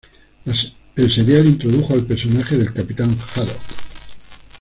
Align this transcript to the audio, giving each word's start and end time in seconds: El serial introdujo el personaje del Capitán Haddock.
El 0.95 1.11
serial 1.11 1.45
introdujo 1.45 1.93
el 1.93 2.07
personaje 2.07 2.57
del 2.57 2.73
Capitán 2.73 3.15
Haddock. 3.35 3.61